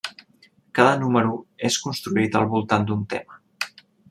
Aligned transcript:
Cada 0.79 0.95
número 1.01 1.33
és 1.69 1.77
construït 1.85 2.39
al 2.41 2.49
voltant 2.57 2.89
d'un 2.89 3.05
tema. 3.15 3.41